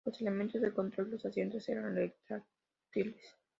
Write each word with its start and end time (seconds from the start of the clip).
Los 0.03 0.19
elementos 0.19 0.59
de 0.63 0.73
control 0.73 1.09
y 1.09 1.11
los 1.11 1.25
asientos 1.27 1.69
eran 1.69 1.93
retráctiles. 1.95 3.37